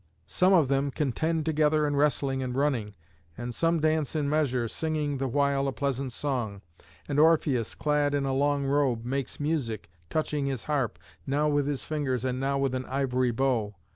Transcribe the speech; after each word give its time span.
Some 0.25 0.51
of 0.51 0.67
them 0.67 0.89
contend 0.89 1.45
together 1.45 1.85
in 1.85 1.95
wrestling 1.95 2.41
and 2.41 2.55
running; 2.55 2.95
and 3.37 3.53
some 3.53 3.79
dance 3.79 4.15
in 4.15 4.27
measure, 4.27 4.67
singing 4.67 5.19
the 5.19 5.27
while 5.27 5.67
a 5.67 5.71
pleasant 5.71 6.11
song; 6.11 6.61
and 7.07 7.19
Orpheus, 7.19 7.75
clad 7.75 8.15
in 8.15 8.25
a 8.25 8.33
long 8.33 8.65
robe, 8.65 9.05
makes 9.05 9.39
music, 9.39 9.91
touching 10.09 10.47
his 10.47 10.63
harp, 10.63 10.97
now 11.27 11.47
with 11.47 11.67
his 11.67 11.85
fingers 11.85 12.25
and 12.25 12.39
now 12.39 12.57
with 12.57 12.73
an 12.73 12.87
ivory 12.87 13.29
bow. 13.29 13.75